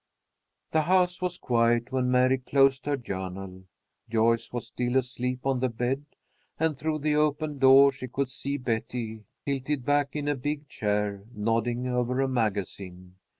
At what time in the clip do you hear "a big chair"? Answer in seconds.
10.27-11.25